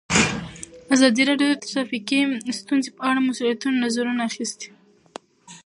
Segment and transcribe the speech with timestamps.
[0.95, 2.19] ازادي راډیو د ټرافیکي
[2.59, 4.69] ستونزې په اړه د مسؤلینو نظرونه اخیستي.